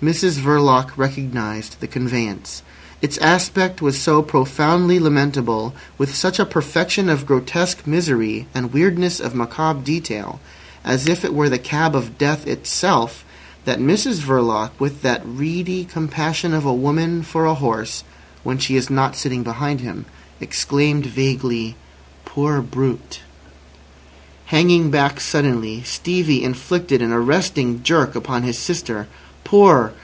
[0.00, 2.62] Mrs Verloc recognised the conveyance.
[3.02, 9.18] Its aspect was so profoundly lamentable, with such a perfection of grotesque misery and weirdness
[9.18, 10.38] of macabre detail,
[10.84, 13.24] as if it were the Cab of Death itself,
[13.64, 18.04] that Mrs Verloc, with that ready compassion of a woman for a horse
[18.44, 20.06] (when she is not sitting behind him),
[20.40, 21.74] exclaimed vaguely:
[22.24, 23.18] "Poor brute!"
[24.46, 29.08] Hanging back suddenly, Stevie inflicted an arresting jerk upon his sister.
[29.44, 29.94] "Poor!